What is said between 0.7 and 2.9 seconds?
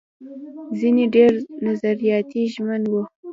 ځينې ډېر نظریاتي ژمن